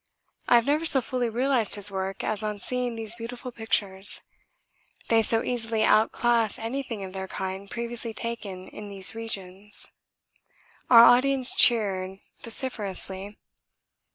[0.49, 4.23] I have never so fully realised his work as on seeing these beautiful pictures;
[5.09, 9.91] they so easily outclass anything of their kind previously taken in these regions.
[10.89, 13.37] Our audience cheered vociferously.